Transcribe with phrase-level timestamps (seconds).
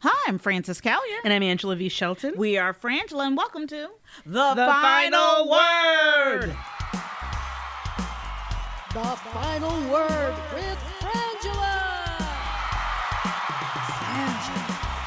[0.00, 1.20] Hi, I'm Frances Callier.
[1.24, 1.88] And I'm Angela V.
[1.88, 2.34] Shelton.
[2.36, 3.88] We are Frangela, and welcome to
[4.24, 6.56] The, The Final Word.
[8.92, 11.76] The final word with Frangela.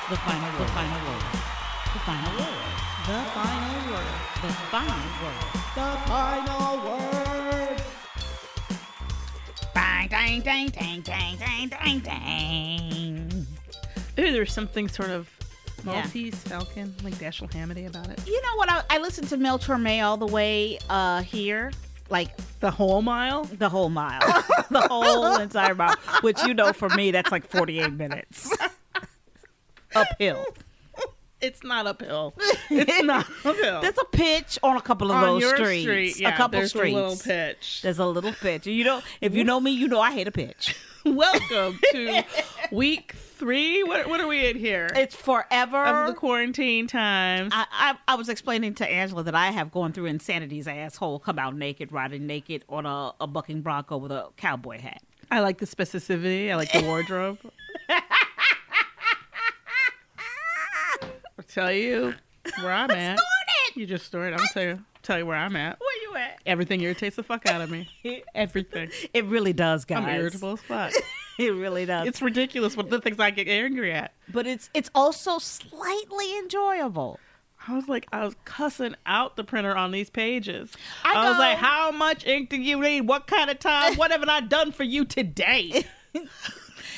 [0.10, 0.60] The Final Word.
[0.60, 1.24] The Final Word.
[1.94, 2.70] The Final Word.
[3.08, 4.06] The Final Word.
[4.42, 5.60] The Final Word.
[5.76, 7.82] The final word.
[9.74, 13.48] Bang, dang, dang, dang, dang, dang, dang, dang.
[14.20, 15.30] Ooh, there's something sort of
[15.86, 15.94] Yeah.
[15.94, 18.20] Maltese Falcon, like Dashiell Hammett about it.
[18.28, 18.70] You know what?
[18.72, 21.72] I, I listened to Mel Torme all the way uh, here,
[22.10, 23.46] like The whole mile.
[23.46, 24.20] the whole mile,
[24.72, 25.96] the whole entire mile.
[26.22, 28.52] Which you know, for me, that's like 48 minutes
[29.96, 30.44] uphill.
[31.42, 32.34] It's not uphill.
[32.70, 33.80] It's not uphill.
[33.82, 35.82] There's a pitch on a couple of On those your streets.
[35.84, 36.94] street, yeah, a couple there's streets.
[36.94, 37.80] a little pitch.
[37.82, 38.68] There's a little pitch.
[38.68, 40.76] You know, if you know me, you know I hate a pitch.
[41.06, 42.24] Welcome to
[42.72, 43.84] week three.
[43.84, 44.90] What, what are we in here?
[44.96, 45.84] It's forever.
[45.84, 47.52] of the quarantine times.
[47.56, 51.40] I, I, I was explaining to Angela that I have gone through insanity's asshole, come
[51.40, 55.02] out naked, riding naked on a, a bucking bronco with a cowboy hat.
[55.32, 56.52] I like the specificity.
[56.52, 57.38] I like the wardrobe.
[57.90, 58.02] I'll
[61.48, 62.14] tell you
[62.62, 63.20] where I'm at.
[63.76, 64.34] You just snorted.
[64.34, 65.80] I'm gonna tell you, tell you where I'm at.
[65.80, 66.40] Where you at?
[66.46, 67.88] Everything irritates the fuck out of me.
[68.36, 68.90] Everything.
[69.14, 70.04] It really does, guys.
[70.04, 70.92] I'm irritable as fuck.
[71.48, 72.08] It really does.
[72.08, 74.14] It's ridiculous what the things I get angry at.
[74.32, 77.20] but it's it's also slightly enjoyable.
[77.68, 80.72] I was like, I was cussing out the printer on these pages.
[81.04, 83.02] I was like, how much ink do you need?
[83.02, 83.96] What kind of time?
[83.96, 85.86] What haven't I done for you today?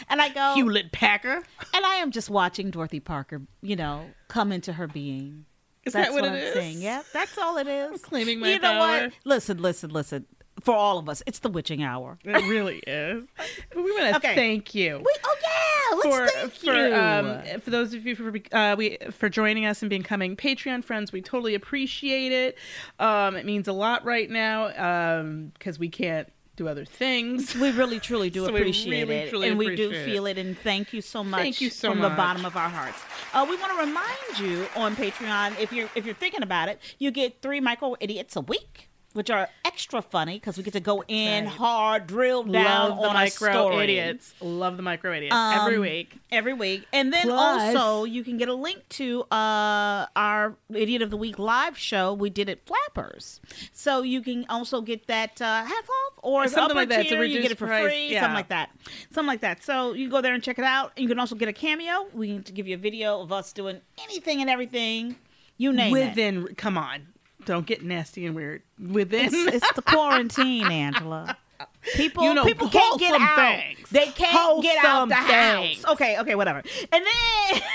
[0.10, 1.42] And I go, Hewlett Packer.
[1.74, 5.46] and I am just watching Dorothy Parker, you know, come into her being.
[5.86, 6.54] Is That's that what, what, it I'm is?
[6.54, 6.82] saying.
[6.82, 8.02] Yeah, that's all it is.
[8.02, 9.02] claiming my you know power.
[9.04, 9.14] what?
[9.24, 10.26] Listen, listen, listen.
[10.62, 12.18] For all of us, it's the witching hour.
[12.24, 13.24] It really is.
[13.74, 14.36] But we want to Okay.
[14.36, 14.98] thank you.
[14.98, 16.96] We, oh yeah, let's for thank for you.
[16.96, 21.12] um for those of you for uh, we for joining us and becoming Patreon friends,
[21.12, 22.58] we totally appreciate it.
[23.00, 26.28] Um, it means a lot right now um because we can't
[26.58, 27.56] do other things.
[27.56, 30.38] we really truly do So we appreciate really, it, truly and we do feel it.
[30.38, 31.42] And thank you so much.
[31.42, 33.02] Thank you so from the bottom of our hearts.
[33.34, 36.80] Uh, we want to remind you on Patreon if you're if you're thinking about it,
[37.00, 38.90] you get three micro idiots a week.
[39.14, 41.54] Which are extra funny because we get to go in right.
[41.54, 44.34] hard, drill down Love the micro idiots.
[44.40, 45.36] Love the micro idiots.
[45.36, 46.18] Every Um, week.
[46.32, 46.86] every week.
[46.94, 51.18] And then Plus- also you can get a link to uh our idiot of the
[51.18, 52.14] week live show.
[52.14, 53.42] We did at flappers.
[53.74, 57.08] So you can also get that uh half off or Something like that.
[57.08, 57.84] Tier, you get it for price.
[57.84, 58.22] free Yeah.
[58.22, 58.70] something like that.
[59.12, 59.64] Something like that.
[59.64, 60.98] So you go there and check it out.
[60.98, 62.08] You can also get a cameo.
[62.14, 65.18] We can give you a video of us doing anything and everything.
[65.58, 66.08] You name it.
[66.10, 67.08] Within, come on,
[67.46, 68.62] don't get nasty and weird.
[68.80, 71.38] Within, it's, it's the quarantine angela
[71.96, 73.38] People, You know, people can't get out.
[73.60, 73.90] things.
[73.92, 75.86] They can't get out the Wholesome house.
[75.94, 76.64] Okay, okay, whatever.
[76.92, 77.04] And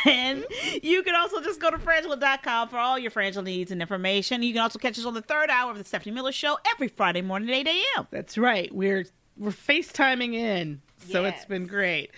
[0.04, 0.44] then
[0.82, 4.42] you can also just go to frangela.com for all your frangela needs and information.
[4.42, 6.88] You can also catch us on the third hour of the Stephanie Miller Show every
[6.88, 8.06] Friday morning at 8 a.m.
[8.10, 8.72] That's right.
[8.74, 10.82] We're we're FaceTiming in.
[11.08, 11.34] So Yes.
[11.36, 12.10] it's been great.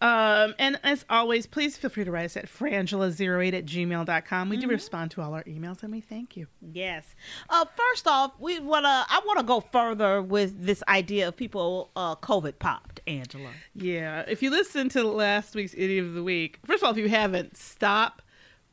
[0.00, 4.48] Um, and as always, please feel free to write us at frangela08 at gmail.com.
[4.48, 6.46] We do respond to all our emails and we thank you.
[6.72, 7.04] Yes.
[7.50, 9.04] Uh, first off, we wanna.
[9.08, 13.00] I want to go further with this idea of people uh, COVID popped.
[13.06, 13.50] Angela.
[13.74, 14.24] Yeah.
[14.26, 17.08] If you listen to last week's Idiot of the Week, first of all, if you
[17.08, 18.22] haven't, stop,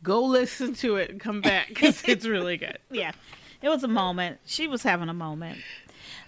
[0.03, 2.77] go listen to it and come back because it's really good.
[2.89, 3.11] Yeah,
[3.61, 4.39] it was a moment.
[4.45, 5.59] She was having a moment.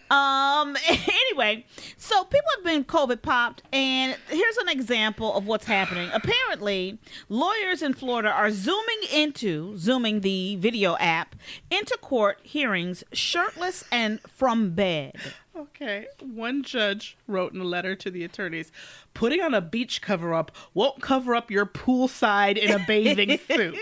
[0.10, 0.76] Um.
[1.30, 1.64] Anyway,
[1.96, 6.10] so people have been COVID popped, and here's an example of what's happening.
[6.12, 6.98] Apparently,
[7.30, 11.36] lawyers in Florida are zooming into zooming the video app
[11.70, 15.16] into court hearings shirtless and from bed.
[15.56, 16.08] Okay.
[16.22, 18.72] One judge wrote in a letter to the attorneys
[19.14, 23.78] putting on a beach cover up won't cover up your poolside in a bathing suit.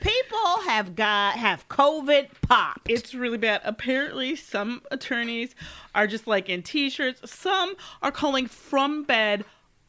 [0.00, 2.80] People have got have COVID pop.
[2.88, 3.60] It's really bad.
[3.64, 5.54] Apparently, some attorneys
[5.94, 9.44] are just like in t shirts, some are calling from bed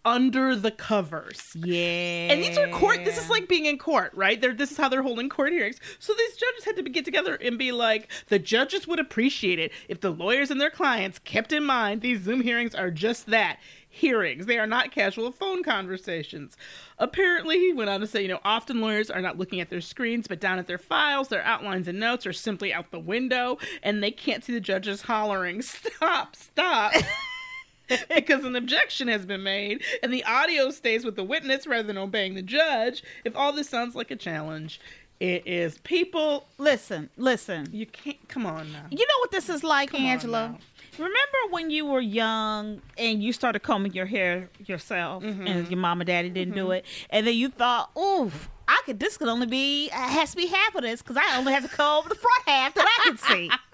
[0.08, 1.42] under the covers.
[1.54, 2.32] yeah.
[2.32, 3.04] And these are court.
[3.04, 4.40] This is like being in court, right?
[4.40, 5.82] They're, this is how they're holding court hearings.
[6.00, 9.60] So these judges had to be, get together and be like, the judges would appreciate
[9.60, 13.26] it if the lawyers and their clients kept in mind these Zoom hearings are just
[13.28, 13.60] that
[13.98, 14.46] hearings.
[14.46, 16.56] They are not casual phone conversations.
[16.98, 19.82] Apparently, he went on to say, you know, often lawyers are not looking at their
[19.82, 23.58] screens, but down at their files, their outlines and notes are simply out the window,
[23.84, 26.36] and they can't see the judges hollering, "Stop!
[26.36, 26.94] Stop!"
[28.14, 31.98] because an objection has been made and the audio stays with the witness rather than
[31.98, 33.04] obeying the judge.
[33.24, 34.80] If all this sounds like a challenge,
[35.20, 35.80] it is.
[35.80, 37.68] People, listen, listen.
[37.72, 38.28] you can't.
[38.28, 38.86] Come on now.
[38.92, 40.58] You know what this is like, Come Angela?
[40.98, 45.48] Remember when you were young and you started combing your hair yourself Mm-hmm.
[45.48, 46.86] and your mom and daddy didn't do it?
[47.10, 50.48] And then you thought, oof, I could, this could only be, uh, has to be
[50.48, 53.18] half of this because I only have to comb the front half that I can
[53.18, 53.50] see.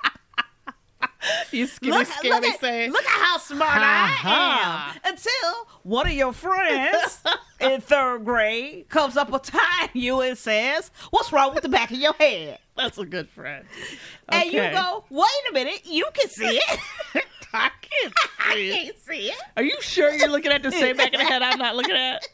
[1.51, 2.89] You skinny, look, scary look, at, say.
[2.89, 4.91] look at how smart I uh-huh.
[5.05, 5.13] am.
[5.13, 7.21] Until one of your friends
[7.59, 11.97] in third grade comes up behind you and says, what's wrong with the back of
[11.97, 12.59] your head?
[12.75, 13.65] That's a good friend.
[14.29, 16.79] And you go, wait a minute, you can see it.
[17.53, 18.75] I can't I see it.
[18.75, 19.41] can't see it.
[19.55, 21.95] Are you sure you're looking at the same back of the head I'm not looking
[21.95, 22.27] at?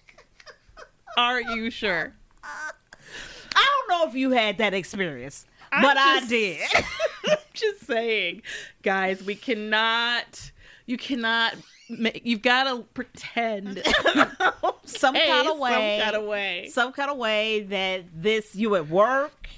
[1.17, 2.13] Are you sure?
[2.43, 6.61] I don't know if you had that experience, I'm but I did.
[7.29, 8.41] I'm just saying,
[8.81, 10.51] guys, we cannot.
[10.85, 11.55] You cannot.
[11.87, 13.81] You've got to pretend
[14.85, 15.97] some Hey, kind of way.
[15.97, 16.69] Some kind of way.
[16.71, 19.49] Some kind of way that this you at work.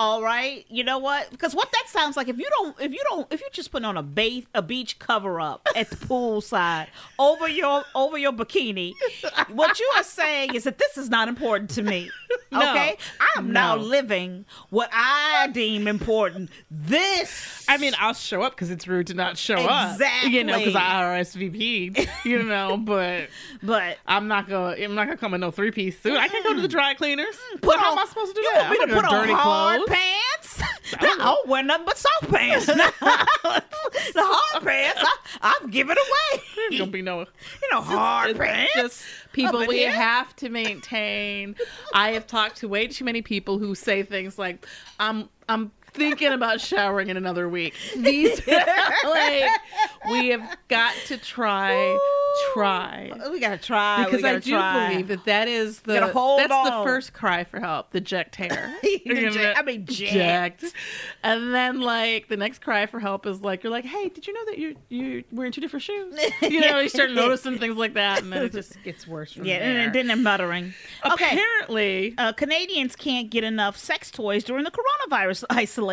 [0.00, 1.28] All right, you know what?
[1.30, 3.84] Because what that sounds like if you don't, if you don't, if you just put
[3.84, 6.86] on a base, a beach cover up at the pool side
[7.18, 8.92] over your over your bikini,
[9.50, 12.10] what you are saying is that this is not important to me.
[12.50, 12.70] No.
[12.70, 12.96] Okay,
[13.36, 16.48] I'm now living what I deem important.
[16.70, 19.92] This, I mean, I'll show up because it's rude to not show up.
[19.92, 21.44] Exactly, You know, because Exactly.
[21.44, 21.48] I
[22.00, 22.08] RSVP'd.
[22.24, 23.28] You know, but
[23.62, 24.76] but I'm not gonna.
[24.82, 26.16] I'm not gonna come in no three piece suit.
[26.16, 27.36] I can't go to the dry cleaners.
[27.60, 28.70] Put how on- am I supposed to do you that?
[28.70, 29.87] want me I'm to put on dirty hard clothes.
[29.88, 30.62] Pants?
[31.00, 32.66] I don't wear nothing but soft pants.
[32.66, 32.82] the
[34.16, 35.16] hard pants, I,
[35.60, 36.42] I'm giving away.
[36.56, 37.20] There's gonna be no.
[37.62, 38.72] You know, hard It's pants.
[38.74, 39.02] just
[39.32, 39.90] people we here?
[39.92, 41.56] have to maintain.
[41.92, 44.66] I have talked to way too many people who say things like,
[44.98, 48.46] "I'm I'm thinking about showering in another week." These
[49.04, 49.50] like
[50.10, 51.98] we have got to try,
[52.54, 53.10] try.
[53.30, 54.04] we gotta try.
[54.04, 54.88] Because gotta I do try.
[54.90, 58.74] believe that that is the that's the first cry for help, the jacked hair.
[58.84, 60.64] I mean, jacked.
[61.22, 64.32] And then like the next cry for help is like you're like, hey, did you
[64.32, 66.14] know that you're you're wearing two different shoes?
[66.42, 69.58] You know, you start noticing things like that, and then it just gets worse Yeah,
[69.58, 69.80] there.
[69.86, 70.74] and then they're muttering.
[71.04, 71.24] Okay.
[71.32, 75.87] Apparently, Uh, Canadians can't get enough sex toys during the coronavirus isolation.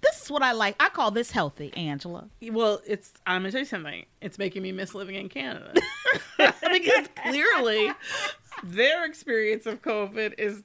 [0.00, 0.76] This is what I like.
[0.80, 2.28] I call this healthy, Angela.
[2.50, 4.04] well, it's I'm gonna tell you something.
[4.20, 5.72] It's making me miss living in Canada
[6.38, 7.92] because clearly
[8.64, 10.62] their experience of COVID is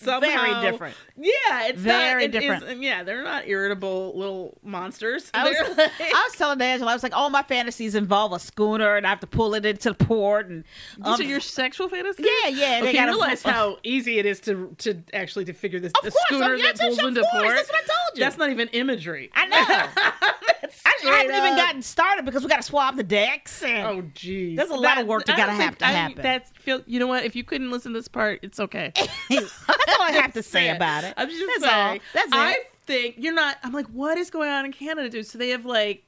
[0.00, 0.96] somehow Very different.
[1.16, 2.62] Yeah, it's Very not, different.
[2.64, 5.30] isn't- yeah, they're not irritable little monsters.
[5.34, 8.38] I was, like- I was telling Angela, I was like, all my fantasies involve a
[8.38, 10.48] schooner, and I have to pull it into the port.
[10.48, 10.64] And
[10.96, 12.26] These um, are your sexual fantasies?
[12.44, 15.52] Yeah, yeah, they Okay, gotta- you realize how easy it is to to actually to
[15.52, 17.56] figure this Of the course, schooner oh, that pulls into course, port.
[17.56, 18.24] that's what I told you.
[18.24, 19.30] That's not even imagery.
[19.34, 20.28] I know.
[20.62, 23.62] I haven't even gotten started because we got to swab the decks.
[23.62, 24.56] And Oh, geez.
[24.56, 26.22] There's a lot of work that gotta don't have to I- happen.
[26.22, 26.82] That's feel.
[26.86, 27.24] You know what?
[27.24, 28.92] If you couldn't listen to this part, it's okay.
[29.28, 30.76] that's all I have to say Yeah.
[30.76, 31.14] about it.
[31.16, 31.88] I'm just That's saying.
[31.90, 31.98] all.
[32.14, 32.34] That's it.
[32.34, 33.56] I think you're not.
[33.62, 35.26] I'm like, what is going on in Canada, dude?
[35.26, 36.04] So they have like.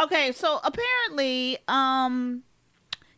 [0.00, 2.42] okay so apparently um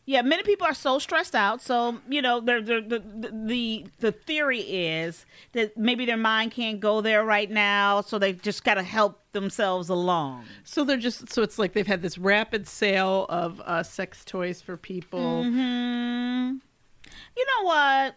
[0.06, 3.86] yeah many people are so stressed out so you know they're, they're, the, the the
[4.00, 8.64] the theory is that maybe their mind can't go there right now so they've just
[8.64, 11.30] got to help themselves along So they're just.
[11.30, 15.44] So it's like they've had this rapid sale of uh, sex toys for people.
[15.44, 16.56] hmm
[17.36, 18.14] you know what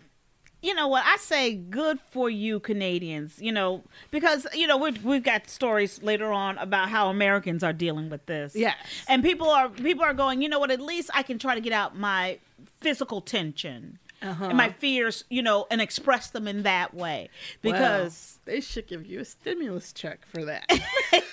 [0.62, 1.04] you know what?
[1.06, 6.02] I say good for you Canadians you know because you know we've, we've got stories
[6.04, 8.56] later on about how Americans are dealing with this.
[8.56, 8.74] Yeah,
[9.08, 10.72] and people are people are going you know what?
[10.72, 12.40] At least I can try to get out my
[12.82, 14.00] physical tension.
[14.22, 14.48] Uh-huh.
[14.48, 17.30] and my fears you know and express them in that way.
[17.62, 20.70] Because Well, they should give you a stimulus check for that.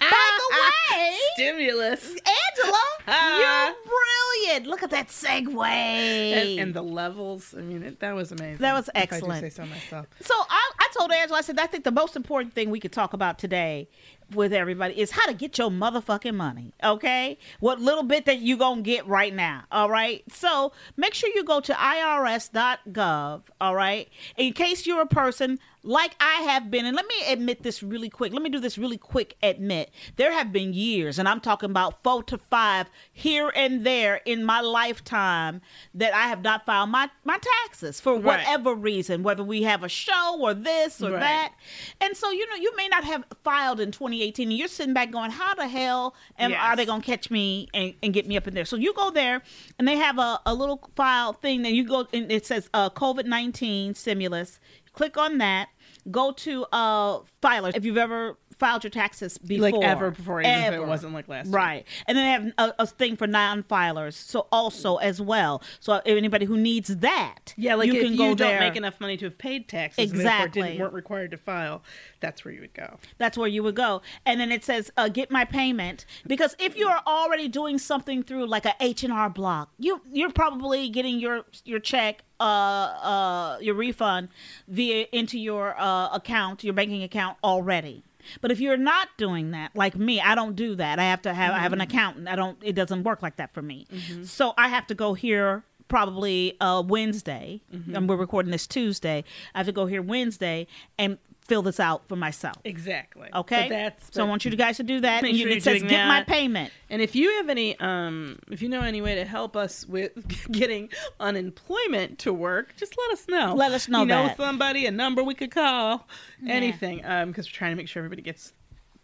[0.00, 0.56] By the
[0.96, 2.04] way, Stimulus.
[2.10, 3.66] Angela, Ah.
[3.66, 4.66] you're brilliant.
[4.66, 5.66] Look at that segue.
[5.66, 7.54] And, and the levels.
[7.56, 8.58] I mean, it, that was amazing.
[8.58, 9.40] That was if I do excellent.
[9.40, 10.06] say so myself.
[10.20, 12.92] So I, I told Angela, I said, I think the most important thing we could
[12.92, 13.88] talk about today
[14.32, 16.72] with everybody is how to get your motherfucking money.
[16.82, 19.64] Okay, what little bit that you gonna get right now.
[19.72, 20.22] All right.
[20.32, 23.42] So make sure you go to irs.gov.
[23.60, 24.08] All right.
[24.36, 28.08] In case you're a person like I have been, and let me admit this really
[28.08, 28.32] quick.
[28.32, 29.36] Let me do this really quick.
[29.42, 34.22] Admit there have been years, and I'm talking about four to five here and there
[34.24, 35.60] in my lifetime
[35.92, 38.24] that I have not filed my my taxes for Right.
[38.24, 41.20] whatever reason, whether we have a show or this or Right.
[41.20, 41.52] that.
[42.00, 45.10] And so, you know, you may not have filed in 2018 and you're sitting back
[45.10, 46.60] going, how the hell am, Yes.
[46.62, 48.64] are they going to catch me and, and get me up in there?
[48.64, 49.42] So you go there
[49.78, 52.90] and they have a, a little file thing that you go and it says uh,
[52.90, 54.60] COVID 19 stimulus.
[54.92, 55.68] Click on that.
[56.10, 59.70] Go to uh, filers if you've ever filed your taxes before.
[59.70, 61.54] Like ever before, even if it wasn't like last year.
[61.54, 61.86] Right.
[62.06, 65.62] And then they have a, a thing for non-filers, so also as well.
[65.80, 68.60] So anybody who needs that, Yeah, like you if can you go don't there.
[68.60, 70.62] make enough money to have paid taxes, Exactly.
[70.62, 71.82] didn't, weren't required to file,
[72.20, 72.98] that's where you would go.
[73.18, 74.00] That's where you would go.
[74.24, 78.22] And then it says, uh, "Get my payment." Because if you are already doing something
[78.22, 82.42] through like a H and R Block, you you're probably getting your your check, uh,
[82.44, 84.28] uh, your refund
[84.68, 88.02] via into your uh, account, your banking account already.
[88.40, 90.98] But if you're not doing that, like me, I don't do that.
[90.98, 91.90] I have to have I have an mm-hmm.
[91.90, 92.28] accountant.
[92.28, 92.58] I don't.
[92.62, 93.86] It doesn't work like that for me.
[93.92, 94.24] Mm-hmm.
[94.24, 97.94] So I have to go here probably uh, Wednesday, mm-hmm.
[97.94, 99.24] and we're recording this Tuesday.
[99.54, 100.66] I have to go here Wednesday
[100.98, 102.56] and fill this out for myself.
[102.64, 103.28] Exactly.
[103.34, 103.68] Okay.
[103.68, 105.22] But that's so I want you guys to do that.
[105.22, 106.72] And sure you, it says get my payment.
[106.90, 110.12] And if you have any, um, if you know any way to help us with
[110.52, 110.88] getting
[111.20, 113.54] unemployment to work, just let us know.
[113.54, 116.06] Let us know You know somebody, a number we could call,
[116.46, 118.52] anything, um, because we're trying to make sure everybody gets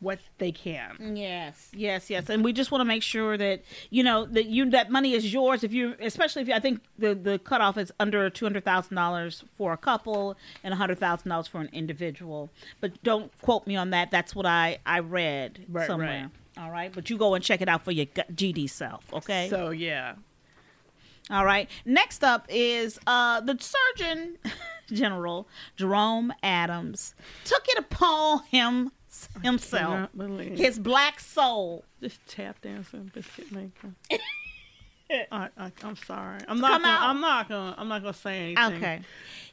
[0.01, 1.15] what they can.
[1.17, 2.29] Yes, yes, yes.
[2.29, 5.33] And we just want to make sure that you know that you that money is
[5.33, 5.63] yours.
[5.63, 8.97] If you, especially if you, I think the the cutoff is under two hundred thousand
[8.97, 12.51] dollars for a couple and hundred thousand dollars for an individual.
[12.81, 14.11] But don't quote me on that.
[14.11, 16.31] That's what I I read Right, somewhere.
[16.59, 19.05] All right, but you go and check it out for your GD self.
[19.13, 19.49] Okay.
[19.49, 20.15] So yeah,
[21.31, 21.71] All right.
[21.85, 24.37] Next up is uh, the Surgeon
[24.93, 27.15] General Jerome Adams
[27.45, 28.91] took it upon him
[29.43, 30.11] himself,
[30.41, 31.85] his black soul.
[32.01, 33.95] just tap dancing biscuit maker.
[35.33, 36.39] I, I, I'm sorry.
[36.47, 36.71] I'm not.
[36.71, 37.03] Come Gonna, out.
[37.09, 37.75] I'm not gonna.
[37.77, 38.77] I'm not gonna say anything.
[38.77, 39.01] Okay.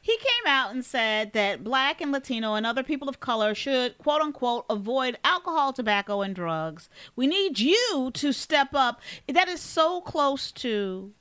[0.01, 3.97] He came out and said that black and Latino and other people of color should,
[3.97, 6.89] quote unquote, avoid alcohol, tobacco, and drugs.
[7.15, 9.01] We need you to step up.
[9.27, 11.12] That is so close to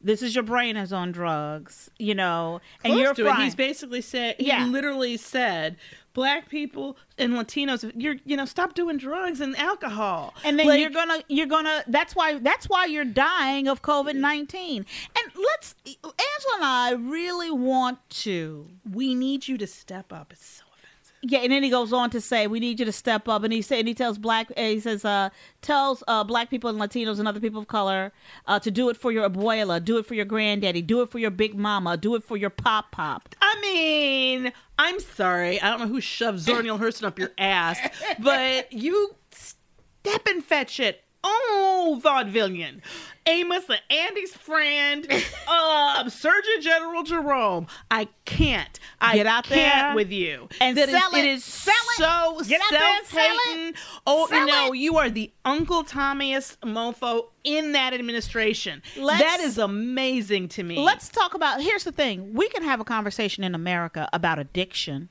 [0.00, 3.36] this is your brain is on drugs, you know, and Close you're to it.
[3.44, 4.36] He's basically said.
[4.38, 4.66] He Yeah.
[4.66, 5.76] literally said,
[6.20, 10.80] "Black people and Latinos, you're you know, stop doing drugs and alcohol." and then Like,
[10.80, 14.76] you're gonna you're gonna that's why that's why you're dying of covid-19
[15.18, 18.68] and let's angela and i really want to
[19.00, 20.32] We need you to step up.
[20.32, 21.16] It's so offensive.
[21.32, 23.52] yeah and then he goes on to say we need you to step up and
[23.52, 25.28] he said and he tells black he says uh
[25.62, 28.02] tells uh black people and latinos and other people of color
[28.46, 31.18] uh to do it for your abuela do it for your granddaddy do it for
[31.18, 33.22] your big mama do it for your pop pop
[33.56, 35.60] I mean, I'm sorry.
[35.60, 37.78] I don't know who shoved Zora Neale Hurston up your ass,
[38.18, 41.02] but you step and fetch it.
[41.24, 42.80] Oh, vaudevillian.
[43.26, 45.06] Amos and Andy's friend,
[45.48, 47.66] uh, Surgeon General Jerome.
[47.90, 48.78] I can't.
[49.00, 49.56] I Get out can't
[49.88, 50.48] there with you.
[50.60, 51.18] and That is- sell it.
[51.18, 51.96] It is Sell it.
[51.96, 53.74] so Get out there and sell it.
[54.06, 54.78] Oh, Sell no, it.
[54.78, 58.82] you are the Uncle Tommyest mofo in that administration.
[58.96, 60.78] Let's- that is amazing to me.
[60.78, 61.60] Let's talk about.
[61.60, 65.08] Here's the thing: we can have a conversation in America about addiction.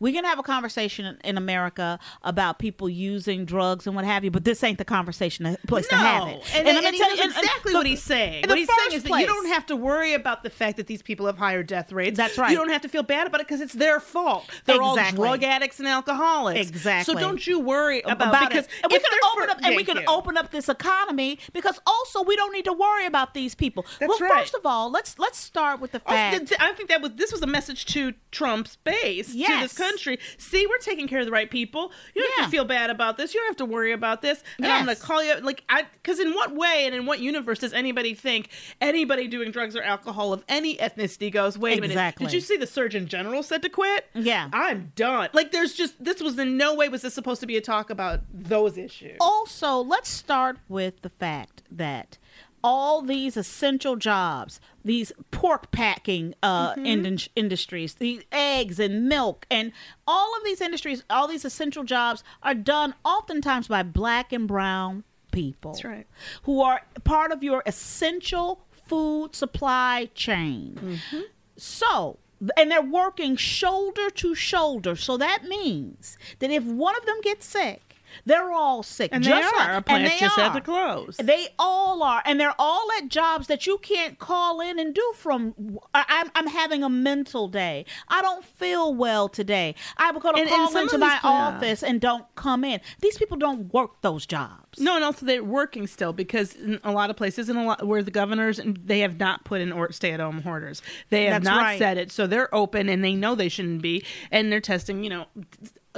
[0.00, 4.30] We can have a conversation in America about people using drugs and what have you,
[4.30, 6.42] but this ain't the conversation the place to have it.
[6.54, 8.44] And, let and, me he tell knows you- and- and exactly what he's saying.
[8.48, 11.02] What he's saying is that you don't have to worry about the fact that these
[11.02, 12.16] people have higher death rates.
[12.16, 12.50] That's right.
[12.50, 14.44] You don't have to feel bad about it because it's their fault.
[14.66, 15.18] They're Exactly.
[15.18, 16.60] all drug addicts and alcoholics.
[16.68, 17.14] Exactly.
[17.14, 18.70] So don't you worry about, about because it.
[18.82, 20.04] And we can open for- up and we can you.
[20.06, 23.84] open up this economy because also we don't need to worry about these people.
[24.00, 24.40] That's well, right.
[24.40, 26.48] first of all, let's let's start with the Also, fact.
[26.48, 29.73] th- I think that was this was a message to Trump's base to Yes.
[29.74, 30.18] This country.
[30.38, 31.92] See, we're taking care of the right people.
[32.14, 32.42] You don't Yeah.
[32.42, 33.34] have to feel bad about this.
[33.34, 34.42] You don't have to worry about this.
[34.58, 37.20] And I'm going to call you like I because in what way and in what
[37.20, 38.48] universe does anybody think
[38.80, 41.58] anybody doing drugs or alcohol of any ethnicity goes?
[41.58, 42.16] Wait a minute.
[42.16, 44.06] Did you see the Surgeon General said to quit?
[44.14, 44.48] Yeah.
[44.52, 45.28] I'm done.
[45.32, 47.90] Like there's just this was in no way was this supposed to be a talk
[47.90, 49.16] about those issues.
[49.20, 52.18] also, let's start with the fact that
[52.64, 59.70] all these essential jobs, these pork packing uh, indus- industries, the eggs and milk, and
[60.06, 65.04] all of these industries, all these essential jobs are done oftentimes by black and brown
[65.30, 65.72] people.
[65.72, 66.06] That's right.
[66.44, 70.78] Who are part of your essential food supply chain.
[70.80, 71.20] Mm-hmm.
[71.58, 72.18] So,
[72.56, 74.96] and they're working shoulder to shoulder.
[74.96, 77.83] So that means that if one of them gets sick,
[78.24, 79.10] they're all sick.
[79.12, 79.58] And they just are.
[79.58, 81.16] like- Our and plants they just had to close.
[81.16, 85.12] They all are, and they're all at jobs that you can't call in and do
[85.16, 85.78] from.
[85.94, 87.84] I'm I'm having a mental day.
[88.08, 89.74] I don't feel well today.
[89.96, 92.80] I will go to And- and call some into my office and don't come in.
[93.00, 94.78] These people don't work those jobs.
[94.78, 97.86] No, and also they're working still because in a lot of places, in a lot
[97.86, 100.82] where the governors and they have not put in or stay-at-home orders.
[101.10, 101.78] They have That's not right.
[101.78, 105.04] said it, so they're open and they know they shouldn't be, and they're testing.
[105.04, 105.26] You know,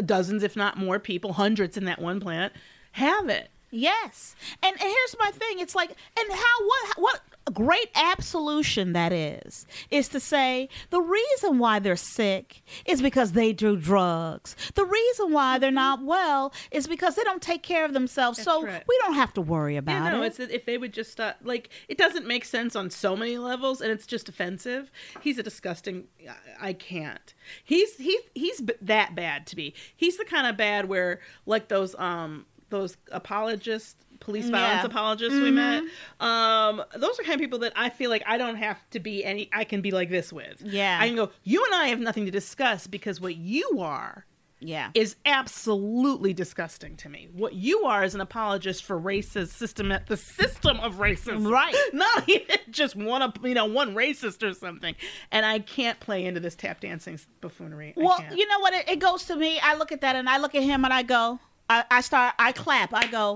[0.04, 2.52] dozens, if not more, people, hundreds in that one plant
[2.92, 3.50] have it.
[3.70, 5.58] Yes, and, and here's my thing.
[5.58, 7.20] It's like, and how what what
[7.54, 13.52] great absolution that is is to say the reason why they're sick is because they
[13.52, 14.56] do drugs.
[14.75, 18.42] The reason why they're not well is because they don't take care of themselves.
[18.42, 18.82] so right.
[18.88, 20.26] we don't have to worry about Yeah, no, it.
[20.26, 21.37] it's if they would just stop.
[21.42, 24.90] Like it doesn't make sense on so many levels, and it's just offensive.
[25.20, 26.04] He's a disgusting.
[26.28, 27.35] I- I can't.
[27.64, 29.75] He's he's he's b- that bad to me.
[29.94, 33.96] He's the kind of bad where like those um those apologists.
[34.18, 34.87] Police violence Yeah.
[34.87, 35.85] apologists we met.
[36.20, 39.23] Um, those are kind of people that I feel like I don't have to be
[39.23, 39.50] any.
[39.52, 40.62] I can be like this with.
[40.64, 40.99] Yeah.
[41.00, 41.30] I can go.
[41.44, 44.25] You and I have nothing to discuss because what you are
[44.58, 44.90] yeah.
[44.94, 47.28] is absolutely disgusting to me.
[47.32, 51.75] What you are is an apologist for racist system, the system of racism, Right.
[51.92, 54.94] Not even just one, you know, one racist or something.
[55.30, 57.92] And I can't play into this tap dancing buffoonery.
[57.96, 58.75] Well, you know what?
[58.75, 59.61] It, it goes to me.
[59.62, 62.35] I look at that and I look at him and I go, I, I start,
[62.38, 62.94] I clap.
[62.94, 63.35] I go,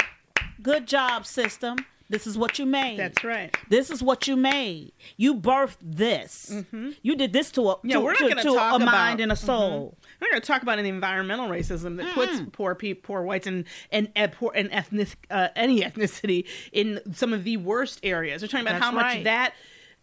[0.63, 1.79] good job, system.
[2.09, 2.99] This is what you made.
[2.99, 3.57] That's right.
[3.69, 4.91] This is what you made.
[5.17, 6.53] You birthed this.
[7.03, 7.87] You did this to a Mm-hmm.
[7.89, 9.97] Yeah, to, we're not to- talk a about- mind and a soul.
[10.21, 13.65] We're going to talk about an environmental racism that puts poor people, poor whites, and
[13.93, 18.43] and and poor and ethnic uh, any ethnicity in some of the worst areas.
[18.43, 19.25] We're talking about That's how much right.
[19.25, 19.55] that.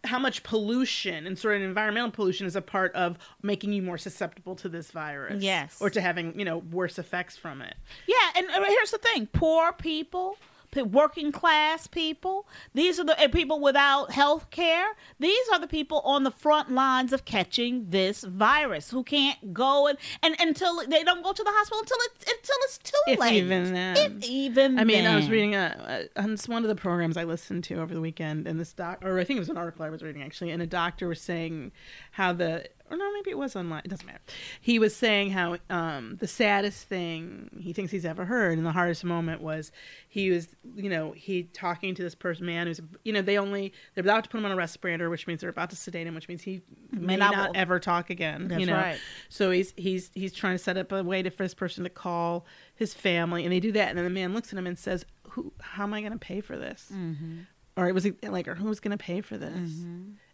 [0.04, 3.98] How much pollution and sort of environmental pollution is a part of making you more
[3.98, 5.42] susceptible to this virus?
[5.42, 5.76] Yes.
[5.80, 7.74] or to having you know worse effects from it.
[8.06, 10.38] Yeah, and here's the thing: poor people,
[10.76, 12.46] working class people.
[12.74, 14.88] These are the eh, people without health care.
[15.18, 19.86] These are the people on the front lines of catching this virus who can't go
[19.86, 23.18] and, and until they don't go to the hospital until it's until it's too If
[23.18, 23.34] late.
[23.34, 23.96] even then.
[23.96, 27.24] If even I mean, I was reading a, a on one of the programs I
[27.24, 29.84] listened to over the weekend, and this doc, or I think it was an article
[29.84, 31.72] I was reading actually, and a doctor was saying
[32.12, 33.82] how the, or no, maybe it was online.
[33.84, 34.20] It doesn't matter.
[34.60, 38.72] He was saying how um, the saddest thing he thinks he's ever heard, and the
[38.72, 39.72] hardest moment was
[40.08, 43.72] he was, you know, he talking to this person, man who's, you know, they only
[43.94, 46.14] they're about to put him on a respirator, which means they're about to sedate him,
[46.14, 48.48] which means he may, not not, ever talk again.
[48.48, 48.98] That's you know, right.
[49.28, 51.90] so he's he's he's trying to set up a way to, for this person to
[51.90, 54.78] call his family, and they do that, and then the man looks at him and
[54.78, 55.52] says, "Who?
[55.60, 57.40] How am I going to pay for this?" Mm-hmm.
[57.76, 59.84] Or it was like, "Or who's going to pay for this?"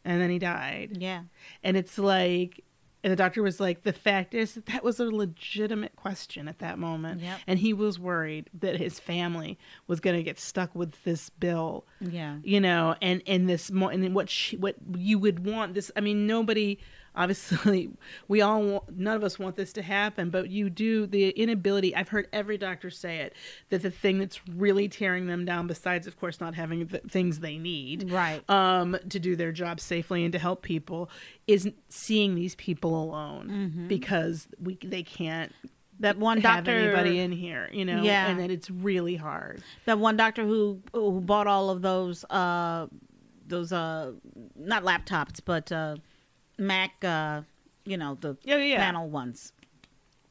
[0.04, 1.22] And then he died, yeah,
[1.62, 2.62] and it's like.
[3.02, 6.60] And the doctor was like, the fact is that that was a legitimate question at
[6.60, 7.20] that moment.
[7.20, 7.38] Yep.
[7.46, 11.84] And he was worried that his family was going to get stuck with this bill
[12.00, 12.36] yeah.
[12.42, 16.00] you know and and this mo- and what she, what you would want this i
[16.00, 16.78] mean nobody
[17.16, 17.90] obviously
[18.28, 21.94] we all want, none of us want this to happen but you do the inability
[21.94, 23.34] i've heard every doctor say it
[23.70, 27.40] that the thing that's really tearing them down besides of course not having the things
[27.40, 28.42] they need Right.
[28.50, 31.10] um to do their job safely and to help people
[31.46, 35.52] is seeing these people alone because we they can't
[36.00, 38.28] That one doctor, anybody in here you know Yeah.
[38.28, 42.88] and then it's really hard that one doctor who who bought all of those uh
[43.46, 44.12] those uh
[44.56, 45.96] not laptops but uh
[46.58, 47.42] Mac uh
[47.84, 49.52] you know the Yeah, yeah, panel ones.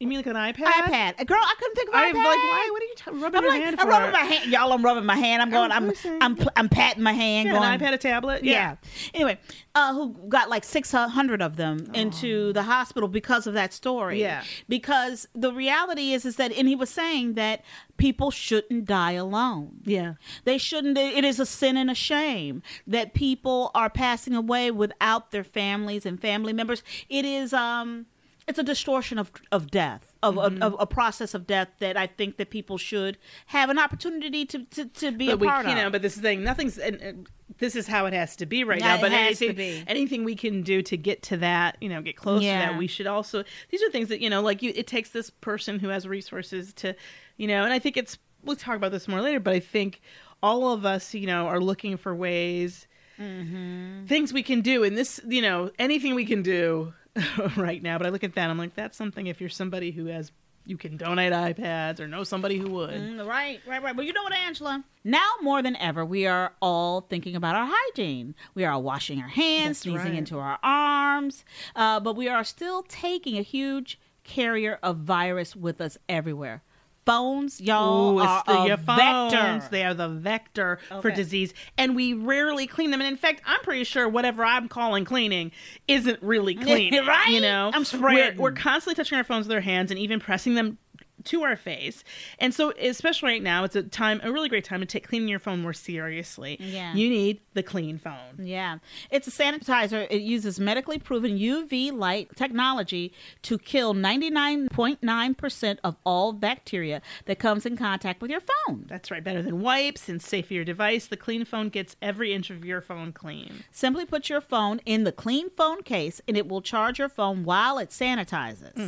[0.04, 1.26] You mean like an ipad iPad.
[1.26, 2.18] Girl, I couldn't think of I'm iPad.
[2.18, 2.70] like, why?
[2.72, 3.92] What are you t- rubbing I'm your like, hand I'm for?
[3.92, 4.52] rubbing my hand.
[4.52, 5.42] Y'all, I'm rubbing my hand.
[5.42, 5.72] I'm going.
[5.72, 7.48] Oh, I'm, we're saying- I'm, I'm patting my hand.
[7.48, 8.44] Yeah, going, an iPad, a tablet.
[8.44, 8.76] Yeah.
[9.14, 9.40] Anyway,
[9.76, 14.20] uh, who got like 600 of them into the hospital because of that story.
[14.22, 14.44] Yeah.
[14.70, 17.64] Because the reality is, is that, and he was saying that
[17.98, 19.80] people shouldn't die alone.
[19.86, 20.14] yeah.
[20.46, 20.98] They shouldn't.
[20.98, 26.06] It is a sin and a shame that people are passing away without their families
[26.06, 26.84] and family members.
[27.10, 28.06] It is um,
[28.48, 30.62] it's a distortion of of death, of, Mm-hmm.
[30.64, 34.46] of, of a process of death that I think that people should have an opportunity
[34.48, 35.78] to to, to be But a we, part you of.
[35.78, 36.44] know, but this is the thing.
[36.44, 36.78] Nothing's.
[36.78, 37.30] And, and
[37.60, 39.02] this is how it has to be right Yeah, now.
[39.02, 39.84] But it has to anything, be.
[39.88, 42.88] anything we can do to get to that, you know, get close to that, we
[42.88, 43.44] should also.
[43.70, 44.72] These are things that you know, like you.
[44.76, 46.96] It takes this person who has resources to,
[47.38, 48.18] you know, and I think it's.
[48.44, 50.02] We'll talk about this more later, but I think
[50.42, 52.88] all of us, you know, are looking for ways,
[53.20, 54.06] Mm-hmm.
[54.06, 56.94] things we can do, and this, you know, anything we can do
[57.58, 57.98] right now.
[57.98, 59.28] But I look at that, I'm like, that's something.
[59.28, 60.32] If you're somebody who has,
[60.66, 62.92] you can donate iPads or know somebody who would.
[62.92, 63.96] Mm, Right, right, right.
[63.96, 64.84] But you know what, Angela?
[65.04, 68.36] Now more than ever, we are all thinking about our hygiene.
[68.56, 70.18] We are washing our hands, That's sneezing right.
[70.18, 71.44] into our arms,
[71.76, 76.64] uh, but we are still taking a huge carrier of virus with us everywhere.
[77.06, 79.68] Phones, y'all, Ooh, are the, a vector.
[79.70, 83.02] They are the vector for disease, and we rarely clean them.
[83.02, 85.52] And in fact, I'm pretty sure whatever I'm calling cleaning
[85.88, 87.30] isn't really clean, Right?
[87.30, 90.56] You know, I'm we're, we're constantly touching our phones with our hands and even pressing
[90.56, 90.78] them
[91.26, 92.04] to our face.
[92.40, 95.28] And so, especially right now, it's a time, a really great time to take cleaning
[95.28, 96.58] your phone more seriously.
[96.60, 96.94] Yeah.
[96.94, 98.14] you need the clean phone.
[98.40, 98.80] Yeah.
[99.12, 100.08] It's a sanitizer.
[100.10, 107.66] It uses medically proven UV light technology to kill 99.9% of all bacteria that comes
[107.66, 108.86] in contact with your phone.
[108.88, 111.08] That's right, better than wipes and safe for your device.
[111.08, 113.64] The clean phone gets every inch of your phone clean.
[113.72, 117.44] Simply put your phone in the clean phone case and it will charge your phone
[117.44, 118.74] while it sanitizes.
[118.74, 118.88] Hmm.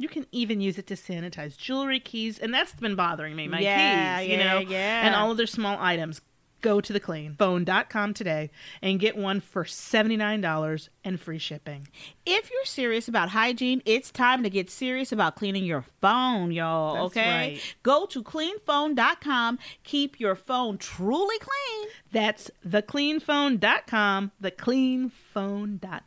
[0.00, 3.48] You can even use it to sanitize jewelry, keys, and that's been bothering me.
[3.48, 5.06] My Yeah, keys, you yeah, know, yeah.
[5.06, 6.22] and all of their small items.
[6.62, 8.50] Go to thecleanphone.com today
[8.82, 11.88] and get one for $79 and free shipping.
[12.26, 16.94] If you're serious about hygiene, it's time to get serious about cleaning your phone, y'all.
[16.94, 17.30] That's okay?
[17.54, 17.76] right.
[17.82, 19.58] Go to cleanphone.com.
[19.84, 21.88] Keep your phone truly clean.
[22.12, 26.00] That's thecleanphone.com, thecleanphone.com.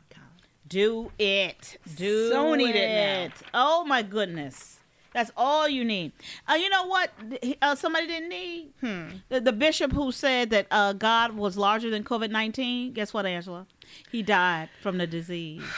[0.74, 1.78] Do it.
[1.96, 3.48] Do So need it now.
[3.54, 4.80] Oh my goodness.
[5.14, 6.12] That's all you need.
[6.50, 7.12] Uh, you know what?
[7.62, 9.04] Uh, somebody didn't need Hmm.
[9.30, 12.94] the, the bishop who said that uh, God was larger than COVID nineteen.
[12.94, 13.68] Guess what, Angela?
[14.12, 15.62] He died from the disease.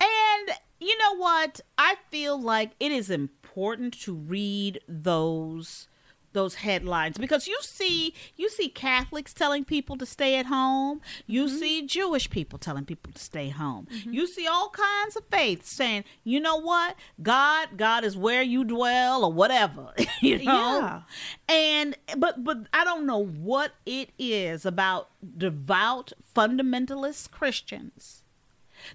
[0.00, 1.60] And you know what?
[1.78, 5.86] I feel like it is important to read those
[6.32, 11.00] those headlines because you see you see Catholics telling people to stay at home.
[11.26, 11.56] You mm-hmm.
[11.56, 13.86] see Jewish people telling people to stay home.
[13.92, 14.12] Mm-hmm.
[14.12, 16.96] You see all kinds of faiths saying, "You know what?
[17.22, 20.78] God, God is where you dwell or whatever." you know?
[20.80, 21.02] Yeah.
[21.48, 28.21] And but but I don't know what it is about devout fundamentalist Christians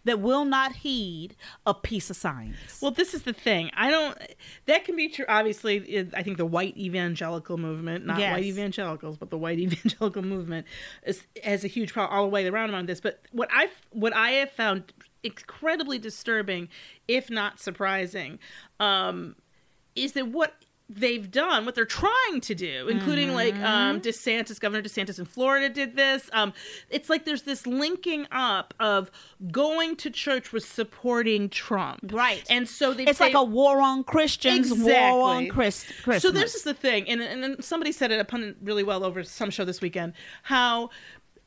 [0.04, 2.58] that will not heed a piece of science.
[2.82, 3.72] Well, this is the thing.
[3.76, 4.18] I don't.
[4.66, 5.26] That can be true.
[5.28, 8.32] Obviously, I think the white evangelical movement, not Yes.
[8.34, 10.68] white evangelicals, but the white evangelical movement,
[11.06, 13.00] is, has a huge problem all the way around on this.
[13.00, 16.70] But what I what I have found incredibly disturbing,
[17.08, 18.40] if not surprising,
[18.80, 19.36] um,
[19.96, 20.54] is that what
[20.90, 23.66] they've done, what they're trying to do, including like Mm-hmm.
[23.66, 26.30] um, DeSantis, Governor DeSantis in Florida did this.
[26.32, 26.54] Um,
[26.90, 29.12] it's like there's this linking up of
[29.52, 32.44] going to church with supporting Trump, Right.
[32.50, 36.22] And so they it's like a war on Christians, war on Chris, Christmas.
[36.24, 39.24] so this is the thing, and and then somebody said it upon really well over
[39.24, 40.14] some show this weekend.
[40.44, 40.90] How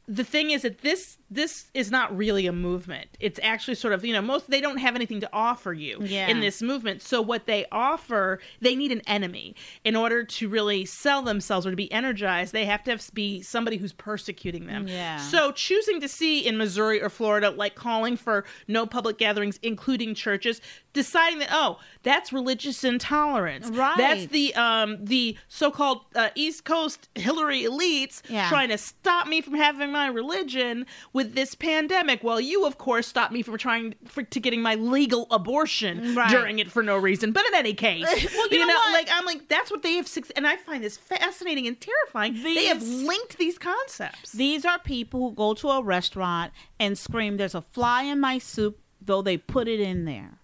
[0.06, 3.08] the thing is that this this is not really a movement.
[3.20, 6.28] It's actually sort of you know most they don't have anything to offer you Yeah.
[6.28, 7.02] in this movement.
[7.02, 11.70] So what they offer, they need an enemy in order to really sell themselves or
[11.70, 12.52] to be energized.
[12.52, 14.88] They have to have, be somebody who's persecuting them.
[14.88, 15.18] Yeah.
[15.18, 20.14] So choosing to see in Missouri or Florida, like calling for no public gatherings, including
[20.14, 20.60] churches,
[20.92, 23.68] deciding that oh that's religious intolerance.
[23.68, 23.96] Right.
[23.96, 28.48] That's the um the so-called uh, East Coast Hillary elites Yeah.
[28.48, 30.86] trying to stop me from having my religion
[31.20, 32.24] with this pandemic.
[32.24, 36.30] Well, you of course stopped me from trying for, to getting my legal abortion Right.
[36.30, 37.32] during it for no reason.
[37.32, 38.92] But in any case, Well, you know what?
[38.92, 40.08] like I'm like that's what they have.
[40.08, 42.42] suc- And I find this fascinating and terrifying.
[42.42, 44.32] they have linked these concepts.
[44.32, 48.38] These are people who go to a restaurant and scream, "There's a fly in my
[48.38, 50.39] soup," though they put it in there.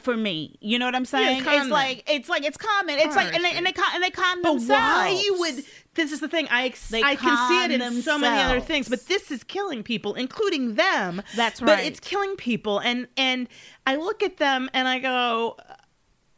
[0.00, 1.42] For me, you know what I'm saying?
[1.46, 2.98] it's like it's like it's common.
[2.98, 4.68] It's like and they and they and they con But themselves.
[4.70, 5.64] why you would?
[5.94, 6.46] This is the thing.
[6.50, 9.82] I ex- I can see it in so many other things, but this is killing
[9.82, 11.22] people, including them.
[11.36, 11.76] That's right.
[11.78, 13.48] But it's killing people, and and
[13.86, 15.56] I look at them and I go,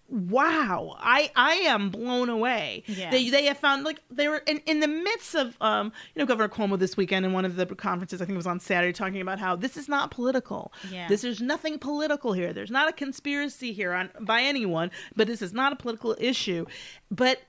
[0.09, 3.11] wow i i am blown away Yeah.
[3.11, 6.27] they they have found like they were in, in the midst of um you know
[6.27, 8.93] governor cuomo this weekend in one of the conferences i think it was on saturday
[8.93, 11.09] talking about how this is not political Yeah.
[11.09, 15.43] this is nothing political here there's not a conspiracy here on by anyone but this
[15.43, 16.67] is not a political issue
[17.11, 17.41] but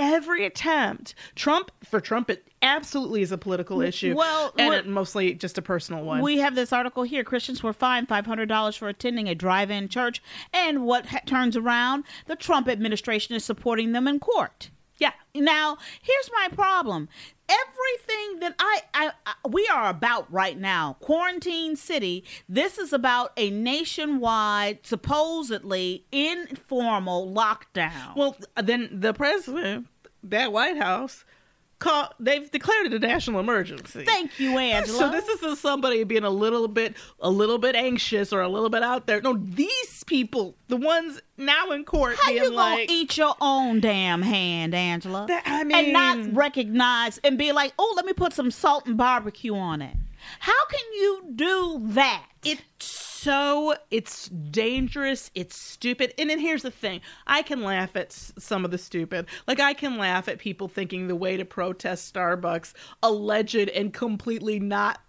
[0.00, 5.34] every attempt trump for trump it absolutely is a political issue well, and it mostly
[5.34, 7.24] just a personal one We have this article here.
[7.24, 10.22] Christians were fined $500 for attending a drive in church.
[10.52, 12.04] And what ha- turns around?
[12.26, 14.70] The Trump administration is supporting them in court.
[14.98, 17.08] yeah Now, here's my problem.
[17.50, 22.24] Everything that I, I, I we are about right now, quarantine city.
[22.48, 28.14] This is about a nationwide, supposedly informal lockdown.
[28.16, 29.88] Well, then the president,
[30.22, 31.24] that White House,
[31.80, 34.04] call they've declared it a national emergency.
[34.04, 34.98] Thank you, Angela.
[34.98, 38.70] So this isn't somebody being a little bit a little bit anxious or a little
[38.70, 39.20] bit out there.
[39.20, 43.80] No, these people, the ones now in court How being you gonna eat your own
[43.80, 45.26] damn hand, Angela?
[45.26, 48.96] That- I and not recognize and be like, oh, let me put some salt and
[48.96, 49.96] barbecue on it.
[50.40, 52.26] How can you do that?
[52.42, 58.12] it's so it's dangerous it's stupid and then here's the thing i can laugh at
[58.12, 62.14] some of the stupid like i can laugh at people thinking the way to protest
[62.14, 65.00] starbucks alleged and completely not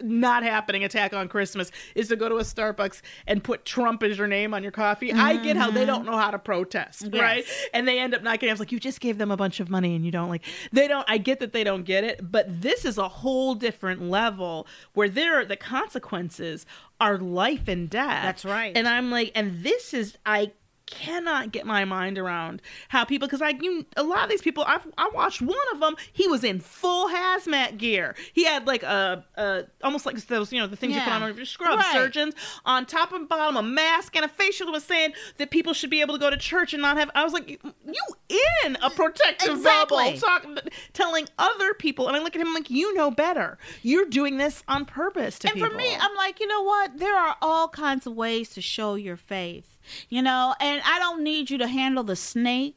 [0.00, 4.18] not happening attack on christmas is to go to a starbucks and put trump as
[4.18, 6.10] your name on your coffee i get how they don't mm-hmm.
[6.10, 7.22] know how to protest Yes.
[7.22, 9.60] right and they end up not getting it's like you just gave them a bunch
[9.60, 12.30] of money and you don't like they don't i get that they don't get it
[12.30, 16.66] but this is a whole different level where there are the consequences
[17.00, 18.76] are life and death That's right.
[18.76, 20.52] and i'm like and this is i
[20.86, 24.64] cannot get my mind around how people because I you, a lot of these people
[24.66, 28.82] I've I watched one of them he was in full hazmat gear he had like
[28.82, 31.78] a, a almost like those you know the things you put on when you scrub
[31.78, 31.92] Right.
[31.92, 32.34] surgeons
[32.66, 36.02] on top and bottom a mask and a facial was saying that people should be
[36.02, 39.54] able to go to church and not have I was like you in a protective
[39.56, 39.96] Exactly.
[39.96, 40.58] bubble talking
[40.92, 44.62] telling other people and I look at him like you know better you're doing this
[44.68, 46.98] on purpose to and people for me, I'm like, you know what?
[46.98, 49.73] There are all kinds of ways to show your faith,
[50.08, 52.76] you know, and I don't need you to handle the snake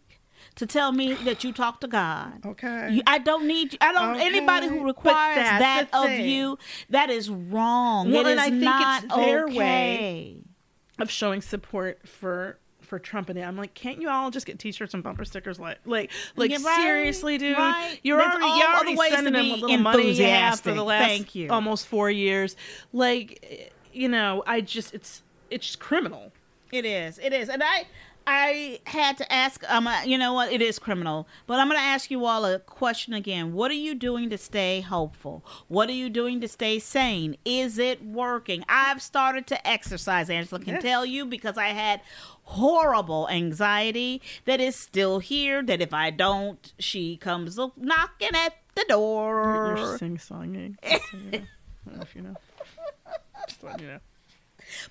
[0.56, 2.46] to tell me that you talk to God.
[2.46, 3.80] okay You, I don't need you.
[3.82, 4.16] I don't.
[4.16, 4.26] Okay.
[4.26, 6.28] Anybody who requires that of thing.
[6.28, 6.58] you,
[6.90, 8.12] that is wrong.
[8.12, 9.58] Well, it and is I think not it's their okay.
[9.58, 10.38] way.
[11.00, 13.42] of showing support for for Trump and it.
[13.42, 15.60] I'm like, can't you all just get T-shirts and bumper stickers?
[15.60, 17.58] Like, like, like Yeah, right, seriously, dude.
[17.58, 18.00] right.
[18.02, 21.36] You're There's already, you're already ways sending them a little money for the last Thank
[21.36, 21.50] you.
[21.50, 22.56] almost four years.
[22.94, 26.32] Like, you know, I just it's it's just criminal.
[26.72, 27.18] It is.
[27.20, 27.50] It is.
[27.50, 27.86] And I
[28.30, 30.52] I had to ask um you know what?
[30.52, 31.28] It is criminal.
[31.48, 33.54] But I'm going to ask you all a question again.
[33.54, 35.46] What are you doing to stay hopeful?
[35.70, 37.38] What are you doing to stay sane?
[37.46, 38.66] Is it working?
[38.68, 40.30] I've started to exercise.
[40.30, 40.84] Angela can Yes.
[40.84, 42.02] tell you because I had
[42.44, 48.86] horrible anxiety that is still here that if I don't, she comes knocking at the
[48.90, 49.76] door.
[49.78, 50.76] You're sing songing.
[50.84, 51.32] I don't
[51.96, 52.36] know if you know.
[53.48, 54.00] Just letting you know.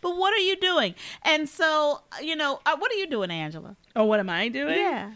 [0.01, 0.95] But what are you doing?
[1.23, 3.77] And so, you know, uh, what are you doing, Angela?
[3.95, 4.77] Oh, what am I doing?
[4.77, 5.13] Yeah.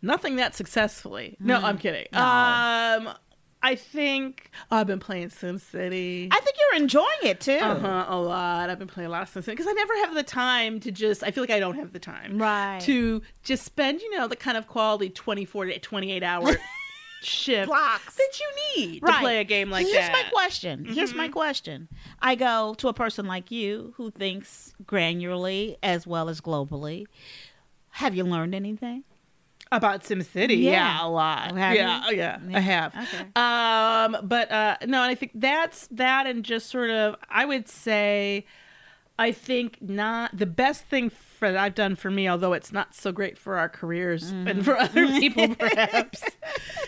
[0.00, 1.36] Nothing that successfully.
[1.38, 2.06] No, I'm kidding.
[2.12, 2.18] No.
[2.18, 3.14] Um,
[3.64, 6.28] I think oh, I've been playing SimCity.
[6.32, 7.52] I think you're enjoying it too.
[7.52, 8.68] Uh-huh, a lot.
[8.68, 11.22] I've been playing a lot of SimCity because I never have the time to just.
[11.22, 12.80] I feel like I don't have the time, Right.
[12.82, 16.56] To just spend, you know, the kind of quality 24 to 28 hour
[17.22, 18.14] shift Blocks.
[18.16, 20.12] that you need to play a game like Here's that.
[20.12, 20.26] Mm-hmm.
[20.26, 20.84] my question.
[20.84, 21.88] Here's my question.
[22.20, 27.06] I go to a person like you who thinks granularly as well as globally.
[27.90, 29.04] Have you learned anything?
[29.70, 30.70] About SimCity, Yeah.
[30.72, 31.56] yeah, a lot.
[31.56, 32.04] Have yeah, you?
[32.08, 32.56] oh, yeah, Yeah.
[32.56, 32.94] I have.
[32.94, 33.24] Okay.
[33.36, 37.68] Um, but uh, no, and I think that's that, and just sort of, I would
[37.68, 38.44] say,
[39.18, 41.16] I think not the best thing for
[41.50, 44.48] that I've done for me, although it's not so great for our careers mm.
[44.48, 46.22] and for other people, perhaps,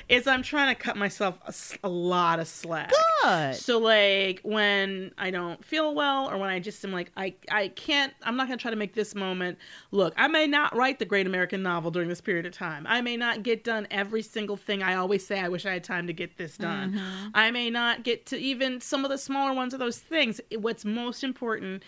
[0.09, 1.39] is I'm trying to cut myself
[1.83, 2.93] a lot of slack.
[3.23, 3.57] Good.
[3.57, 7.69] So like when I don't feel well or when I just am like I I
[7.69, 9.59] can't I'm not going to try to make this moment
[9.93, 12.87] look I may not write the great American novel during this period of time.
[12.89, 15.85] I may not get done every single thing I always say I wish I had
[15.85, 16.93] time to get this done.
[16.93, 17.29] Mm-hmm.
[17.35, 20.41] I may not get to even some of the smaller ones of those things.
[20.59, 21.83] What's most important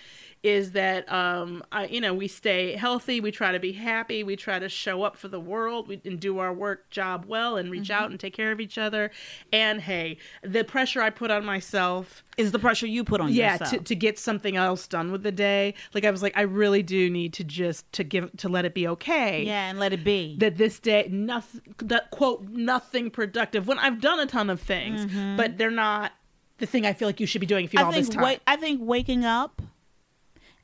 [0.47, 4.37] is that um I you know we stay healthy, we try to be happy, we
[4.37, 7.71] try to show up for the world we, and do our work job well and
[7.71, 9.11] reach out and take care of each other.
[9.53, 13.53] And hey, the pressure I put on myself Is the pressure you put on yeah
[13.55, 13.71] yourself?
[13.71, 16.83] to, to get something else done with the day like i was like i really
[16.83, 20.05] do need to just to give to let it be okay yeah, and let it
[20.05, 20.37] be.
[20.39, 25.07] that this day nothing that quote nothing productive when i've done a ton of things
[25.37, 26.13] but they're not
[26.59, 28.37] the thing i feel like you should be doing if you all this time wa-
[28.47, 29.61] I think waking up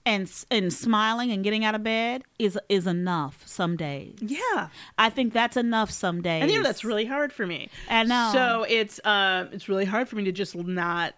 [0.04, 4.16] and and smiling and getting out of bed is is enough some days.
[4.20, 6.42] yeah I think that's enough some days.
[6.42, 8.30] and you know that's really hard for me I know.
[8.32, 11.14] so it's um it's really hard for me to just not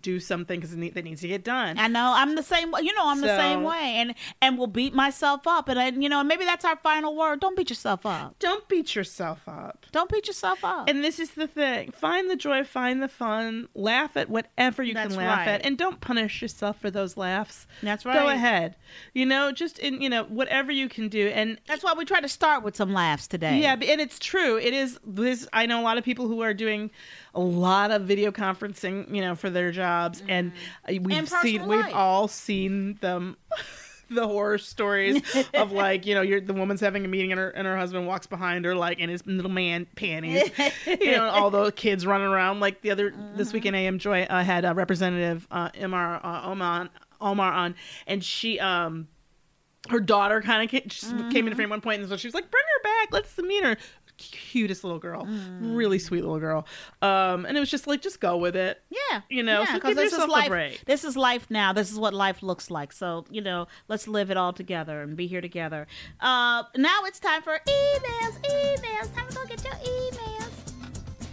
[0.00, 2.70] do something because that needs to get done I know I'm the same.
[2.70, 2.82] way.
[2.82, 6.08] You know I'm the same way, and and will beat myself up, and I, you
[6.08, 7.40] know maybe that's our final word.
[7.40, 8.38] Don't beat yourself up.
[8.38, 10.88] don't beat yourself up Don't beat yourself up.
[10.88, 11.90] And this is the thing.
[11.92, 15.48] Find the joy, find the fun, laugh at whatever you That's can laugh right.
[15.48, 17.66] at and don't punish yourself for those laughs.
[17.82, 18.14] That's right.
[18.14, 18.76] Go ahead.
[19.14, 22.20] You know, just in, you know, whatever you can do and that's why we try
[22.20, 23.58] to start with some laughs today.
[23.60, 24.58] yeah, and it's true.
[24.58, 26.90] It is this I know a lot of people who are doing
[27.34, 30.52] a lot of video conferencing, you know, for their jobs and
[30.88, 31.94] uh, we've And seen we've life.
[31.94, 33.36] all seen them
[34.10, 35.22] the horror stories
[35.54, 38.08] of like you know you're the woman's having a meeting and her and her husband
[38.08, 40.50] walks behind her like in his little man panties
[40.86, 42.58] you know and all those kids running around.
[42.58, 46.42] Like the other this weekend in am joy uh, had a representative uh Omar uh,
[46.50, 46.88] Omar
[47.20, 47.76] Omar on
[48.08, 49.06] and she um
[49.88, 51.30] her daughter kind of came, Mm-hmm.
[51.30, 53.12] came into frame one point and so she was like bring her back.
[53.12, 53.76] Let's meet her
[54.30, 55.76] cutest little girl Mm.
[55.76, 56.66] really sweet little girl
[57.02, 59.88] um and it was just like just go with it Yeah, You know, so because
[59.90, 60.48] give this is life.
[60.48, 60.84] break.
[60.86, 61.72] This is life now.
[61.72, 62.92] This is what life looks like.
[62.92, 65.86] So you know, let's live it all together and be here together.
[66.20, 68.38] Uh, now it's time for emails.
[68.42, 69.14] Emails.
[69.14, 70.50] Time to go get your emails.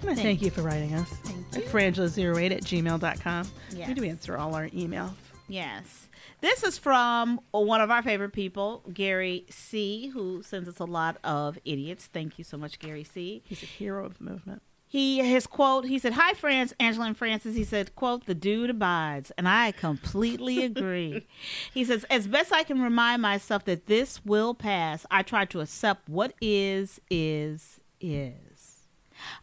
[0.02, 1.12] Thank, Thank you for writing us.
[1.56, 3.52] At frangela08 at gmail.com.
[3.76, 3.88] Yeah.
[3.88, 5.12] We do answer all our emails.
[5.48, 6.08] Yes.
[6.42, 11.18] This is from one of our favorite people, Gary C., who sends us a lot
[11.24, 12.08] of idiots.
[12.12, 13.42] Thank you so much, Gary C.
[13.46, 14.62] He's a hero of the movement.
[14.90, 15.86] He his quote.
[15.86, 19.74] He said, "Hi, friends, Angela and Francis." He said, "quote The dude abides," and I
[19.74, 21.28] completely agree.
[21.74, 25.60] he says, "As best I can remind myself that this will pass, I try to
[25.60, 28.88] accept what is is is.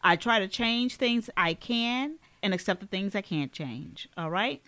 [0.02, 4.08] I try to change things I can and accept the things I can't change.
[4.16, 4.62] All right."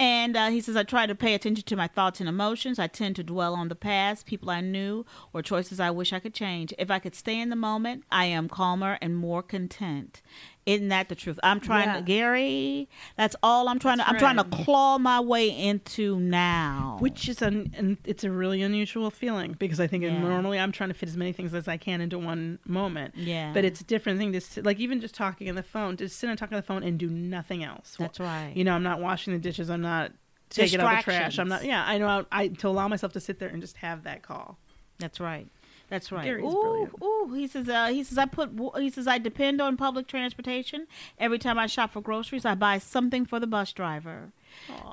[0.00, 2.78] And uh, he says, I try to pay attention to my thoughts and emotions.
[2.78, 6.20] I tend to dwell on the past, people I knew, or choices I wish I
[6.20, 6.72] could change.
[6.78, 10.22] If I could stay in the moment, I am calmer and more content.
[10.66, 11.40] Isn't that the truth?
[11.42, 11.96] I'm trying Yeah.
[11.96, 12.88] to, Gary.
[13.16, 14.06] That's all I'm trying to.
[14.08, 16.98] I'm trying to claw my way into now.
[17.00, 20.18] Which is an, and it's a really unusual feeling because I think Yeah.
[20.18, 23.14] normally I'm trying to fit as many things as I can into one moment.
[23.16, 23.52] Yeah.
[23.54, 26.08] But it's a different thing to sit, like even just talking on the phone, to
[26.08, 27.96] sit and talk on the phone and do nothing else.
[27.98, 28.52] That's right.
[28.54, 29.70] You know, I'm not washing the dishes.
[29.70, 30.12] I'm not
[30.50, 31.38] taking out the trash.
[31.38, 31.64] I'm not.
[31.64, 32.26] Yeah, I know.
[32.30, 34.58] I to allow myself to sit there and just have that call.
[34.98, 35.48] That's right.
[35.90, 36.24] That's right.
[36.24, 36.92] Gary's ooh, brilliant.
[37.02, 37.34] ooh.
[37.34, 37.68] He says.
[37.68, 38.16] Uh, he says.
[38.16, 38.50] I put.
[38.78, 39.06] He says.
[39.06, 40.86] I depend on public transportation.
[41.18, 44.32] Every time I shop for groceries, I buy something for the bus driver.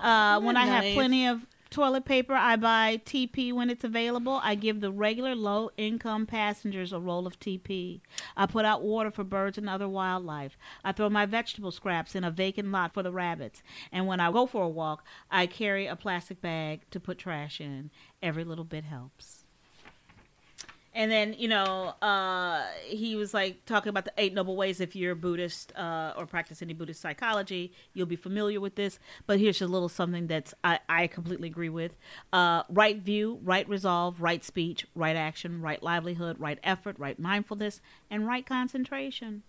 [0.01, 4.39] Uh, when I have plenty of toilet paper, I buy TP when it's available.
[4.43, 8.01] I give the regular low income passengers a roll of TP.
[8.36, 10.57] I put out water for birds and other wildlife.
[10.83, 13.62] I throw my vegetable scraps in a vacant lot for the rabbits.
[13.91, 17.60] And when I go for a walk, I carry a plastic bag to put trash
[17.60, 17.91] in.
[18.21, 19.37] Every little bit helps.
[20.97, 24.81] And then, you know, uh, he was like talking about the Eight Noble Ways.
[24.81, 28.97] If you're a Buddhist uh, or practice any Buddhist psychology, you'll be familiar with this.
[29.27, 31.95] But here's a little something that's I, I completely agree with
[32.33, 37.79] uh, right view, right resolve, right speech, right action, right livelihood, right effort, right mindfulness,
[38.10, 39.43] and right concentration.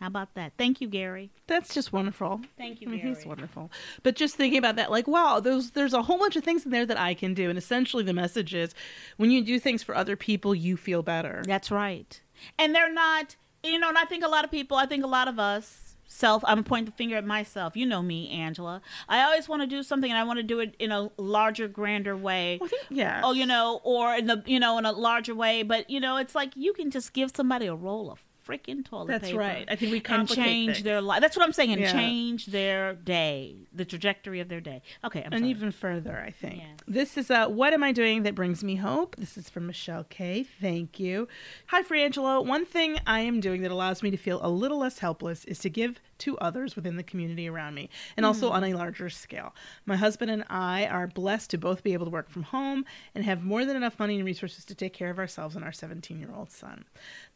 [0.00, 0.52] How about that?
[0.58, 1.30] Thank you, Gary.
[1.46, 2.40] That's just wonderful.
[2.56, 3.14] Thank you, I mean, Gary.
[3.14, 3.70] he's wonderful.
[4.02, 6.70] But just thinking about that, like, wow, there's there's a whole bunch of things in
[6.70, 8.74] there that I can do, and essentially the message is,
[9.16, 11.42] when you do things for other people, you feel better.
[11.46, 12.20] That's right.
[12.58, 15.08] And they're not, you know, and I think a lot of people, I think a
[15.08, 17.76] lot of us, self, I'm pointing the finger at myself.
[17.76, 18.82] You know me, Angela.
[19.08, 21.68] I always want to do something and I want to do it in a larger,
[21.68, 22.60] grander way.
[22.90, 23.22] Yeah.
[23.24, 25.62] Oh, you know, or in the, you know, in a larger way.
[25.62, 29.08] But, you know, it's like you can just give somebody a roll of freaking toilet
[29.08, 29.38] That's paper.
[29.38, 29.66] right.
[29.70, 30.84] I think we and complicate change things.
[30.84, 31.20] their life.
[31.20, 31.72] That's what I'm saying.
[31.72, 31.92] And Yeah.
[31.92, 34.82] change their day, the trajectory of their day.
[35.04, 35.50] Okay, I'm and sorry.
[35.50, 36.58] even further, I think.
[36.58, 36.78] Yes.
[36.86, 39.16] This is uh, What Am I Doing That Brings Me Hope?
[39.16, 40.44] This is from Michelle K.
[40.60, 41.28] Thank you.
[41.68, 42.44] Hi, Frangelo.
[42.44, 45.58] One thing I am doing that allows me to feel a little less helpless is
[45.60, 49.52] to give to others within the community around me, and also on a larger scale.
[49.84, 52.84] My husband and I are blessed to both be able to work from home
[53.16, 55.72] and have more than enough money and resources to take care of ourselves and our
[55.72, 56.84] 17 year old son.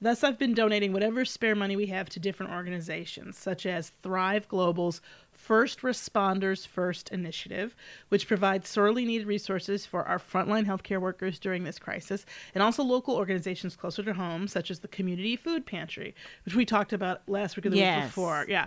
[0.01, 4.49] Thus, I've been donating whatever spare money we have to different organizations, such as Thrive
[4.49, 7.77] Global's First Responders First initiative,
[8.09, 12.83] which provides sorely needed resources for our frontline healthcare workers during this crisis, and also
[12.83, 17.23] local organizations closer to home, such as the Community Food Pantry, which we talked about
[17.29, 18.45] last week or the week before.
[18.49, 18.67] Yeah.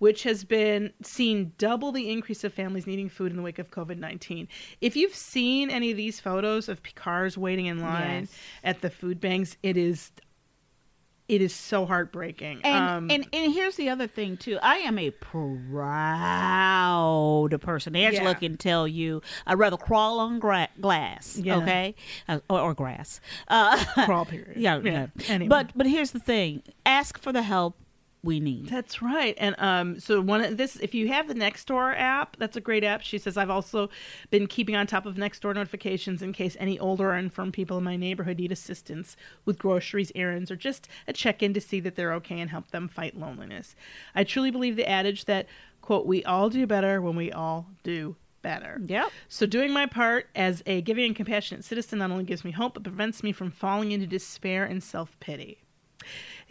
[0.00, 3.70] Which has been seen double the increase of families needing food in the wake of
[3.70, 4.48] COVID 19.
[4.82, 8.38] If you've seen any of these photos of cars waiting in line Yes.
[8.62, 10.12] at the food banks, it is.
[11.30, 12.60] It is so heartbreaking.
[12.64, 14.58] And, Um, and and here's the other thing too.
[14.62, 15.10] I am a
[16.20, 17.94] proud person.
[17.94, 18.34] Angela Yeah.
[18.34, 19.22] can tell you.
[19.46, 21.56] I'd rather crawl on gra- glass, Yeah.
[21.58, 21.94] okay,
[22.28, 23.20] uh, or, or grass.
[23.48, 24.56] Uh, crawl period.
[24.56, 25.06] yeah, yeah.
[25.28, 25.48] Anyway.
[25.48, 26.62] But but here's the thing.
[26.84, 27.76] Ask for the help
[28.22, 28.68] we need.
[28.68, 29.34] That's right.
[29.38, 32.84] And um, so one of this, if you have the Nextdoor app, that's a great
[32.84, 33.00] app.
[33.02, 33.88] She says I've also
[34.30, 37.84] been keeping on top of Nextdoor notifications in case any older or infirm people in
[37.84, 42.12] my neighborhood need assistance with groceries, errands, or just a check-in to see that they're
[42.14, 43.74] okay and help them fight loneliness.
[44.14, 45.46] I truly believe the adage that
[45.80, 48.80] quote we all do better when we all do better.
[48.84, 49.10] Yep.
[49.28, 52.74] So doing my part as a giving and compassionate citizen not only gives me hope
[52.74, 55.58] but prevents me from falling into despair and self-pity.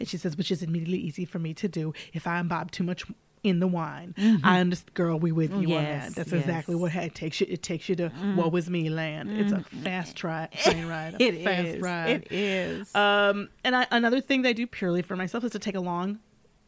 [0.00, 2.82] And she says, which is immediately easy for me to do if I imbibe too
[2.82, 3.04] much
[3.42, 4.14] in the wine.
[4.44, 5.18] I understand, girl.
[5.18, 5.98] We with you on Mm-hmm.
[6.00, 6.14] That.
[6.14, 6.40] That's yes.
[6.42, 7.46] exactly what it takes you.
[7.48, 9.30] It takes you to what was me land.
[9.38, 11.14] It's a fast tri- train ride.
[11.14, 11.36] A Mm-hmm.
[11.38, 11.80] It fast is.
[11.82, 12.10] ride.
[12.24, 12.94] It is.
[12.94, 15.80] Um, and I, another thing that I do purely for myself is to take a
[15.80, 16.18] long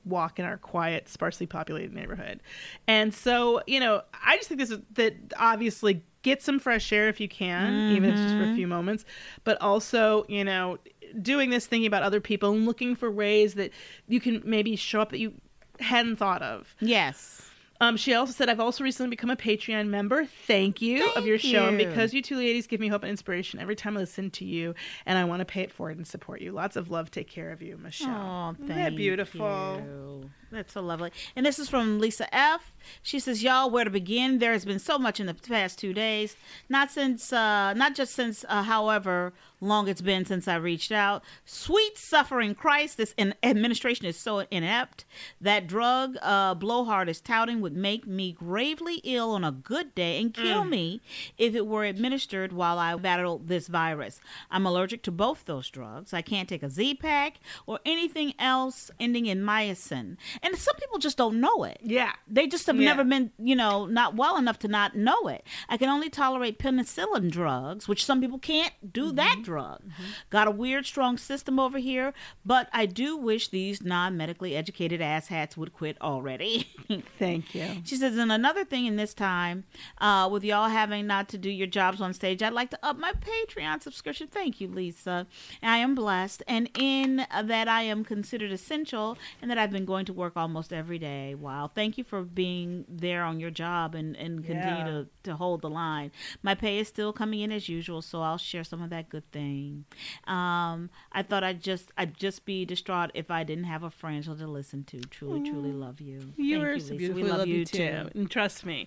[0.05, 2.41] walk in our quiet, sparsely populated neighborhood.
[2.89, 7.09] And so, you know, I just think this is that obviously get some fresh air
[7.09, 9.05] if you can, even if it's just for a few moments,
[9.45, 10.79] but also, you know,
[11.21, 13.73] doing this thinking about other people and looking for ways that
[14.09, 15.35] you can maybe show up that you
[15.81, 16.75] hadn't thought of.
[16.81, 17.39] yes.
[17.81, 20.25] Um, she also said, I've also recently become a Patreon member.
[20.47, 21.67] Thank you of Thank your show.
[21.67, 24.45] And because you two ladies give me hope and inspiration every time I listen to
[24.45, 26.53] you, and I want to pay it forward and support you.
[26.53, 27.11] Lots of love.
[27.11, 28.55] Take care of you, Michelle.
[28.57, 29.83] Oh, Isn't that beautiful?
[29.85, 30.31] you.
[30.53, 31.11] That's so lovely.
[31.35, 32.73] And this is from Lisa F.
[33.03, 34.39] She says, "Y'all, where to begin?
[34.39, 36.37] There has been so much in the past two days.
[36.69, 39.33] Not since, uh, not just since, uh, however
[39.63, 41.23] long it's been since I reached out.
[41.47, 45.05] Sweet suffering Christ, this in- administration is so inept.
[45.41, 50.21] That drug uh, Blowhard is touting would make me gravely ill on a good day
[50.21, 51.01] and kill me
[51.39, 54.21] if it were administered while I battle this virus.
[54.51, 56.13] I'm allergic to both those drugs.
[56.13, 60.17] I can't take a Z pack or anything else ending in mycin.
[60.43, 61.79] And some people just don't know it.
[61.83, 62.13] Yeah.
[62.27, 62.87] They just have Yeah.
[62.87, 65.47] never been, you know, not well enough to not know it.
[65.69, 69.17] I can only tolerate penicillin drugs, which some people can't do Mm-hmm.
[69.17, 69.83] that drug.
[70.31, 72.13] Got a weird, strong system over here,
[72.45, 76.67] but I do wish these non medically educated asshats would quit already.
[77.19, 77.83] Thank you.
[77.85, 79.65] She says, and another thing in this time,
[79.99, 82.99] uh, with y'all having not to do your jobs on stage, I'd like to up
[82.99, 84.27] my Patreon subscription.
[84.29, 85.27] Thank you, Lisa.
[85.63, 90.05] I am blessed, and in that I am considered essential, and that I've been going
[90.07, 91.35] to work almost every day.
[91.35, 91.71] Wow.
[91.75, 94.85] Thank you for being there on your job and, and continue Yeah.
[94.85, 96.11] to, to hold the line.
[96.43, 99.31] My pay is still coming in as usual, so I'll share some of that good
[99.33, 99.85] thing.
[100.27, 104.23] Um, I thought I'd just I'd just be distraught if I didn't have a friend
[104.23, 105.01] to listen to.
[105.01, 106.33] Truly, truly love you.
[106.37, 106.87] You Thank are Lisa.
[106.87, 107.23] so We beautiful.
[107.23, 108.09] We love, you too.
[108.15, 108.87] And trust me,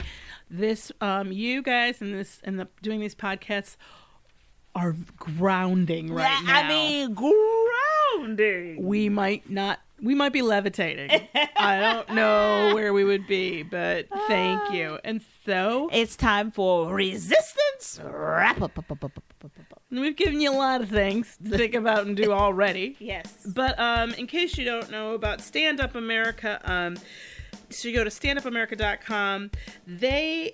[0.50, 3.76] this um you guys and this and the doing these podcasts
[4.76, 6.66] are grounding right yeah, now.
[6.66, 8.84] I mean, grounding.
[8.86, 11.28] we might not we might be levitating.
[11.58, 15.00] I don't know where we would be, but thank you.
[15.04, 18.78] And so It's time for resistance wrap up.
[19.92, 22.96] we've given you a lot of things to think about and do already.
[23.06, 23.46] Yes.
[23.54, 26.98] But um, in case you don't know about Stand Up America, um,
[27.70, 29.52] so you go to standupamerica.com.
[29.86, 30.52] They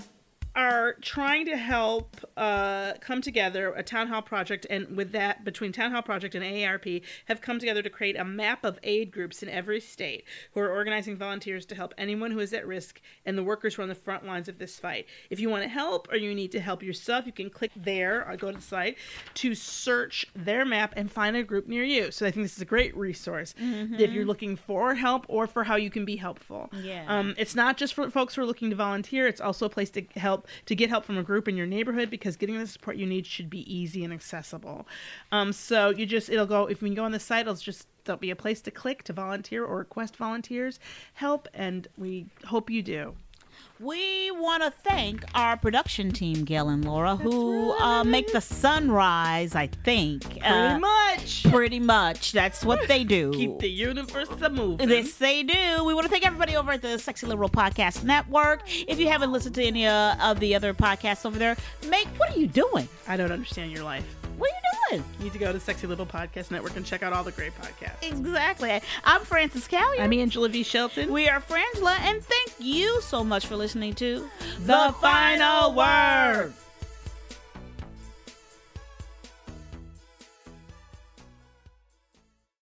[0.55, 5.71] are trying to help uh, come together a town hall project and with that between
[5.71, 9.41] town hall project and aarp have come together to create a map of aid groups
[9.41, 13.37] in every state who are organizing volunteers to help anyone who is at risk and
[13.37, 15.69] the workers who are on the front lines of this fight if you want to
[15.69, 18.61] help or you need to help yourself you can click there or go to the
[18.61, 18.97] site
[19.33, 22.61] to search their map and find a group near you so i think this is
[22.61, 26.69] a great resource if you're looking for help or for how you can be helpful
[26.83, 27.05] Yeah.
[27.07, 29.27] um, it's not just for folks who are looking to volunteer.
[29.27, 32.09] It's also a place to help to get help from a group in your neighborhood
[32.09, 34.87] because getting the support you need should be easy and accessible.
[35.31, 37.41] Um, so you just it'll go if you go on the site.
[37.41, 40.79] It'll just there'll be a place to click to volunteer or request volunteers
[41.13, 43.15] help, and we hope you do.
[43.81, 49.55] We want to thank our production team, Gail and Laura, who uh, make the sunrise,
[49.55, 50.23] I think.
[50.23, 52.31] Pretty Uh, much Pretty much.
[52.31, 53.31] That's what they do.
[53.35, 54.87] keep the universe a moving.
[54.87, 55.83] This they do.
[55.83, 58.61] We want to thank everybody over at the Sexy Liberal Podcast Network.
[58.87, 61.57] If you haven't listened to any uh, of the other podcasts over there,
[61.89, 62.87] make what are you doing?
[63.07, 64.05] I don't understand your life.
[64.41, 65.09] What are you doing?
[65.19, 67.53] You need to go to Sexy Liberal Podcast Network and check out all the great
[67.61, 68.01] podcasts.
[68.01, 68.81] Exactly.
[69.03, 69.99] I'm Frances Callier.
[69.99, 70.63] I'm Angela V.
[70.63, 71.13] Shelton.
[71.13, 74.27] we are Frangela, and thank you so much for listening to
[74.65, 76.53] The Final Word.